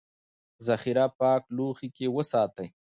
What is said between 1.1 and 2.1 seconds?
پاک لوښي کې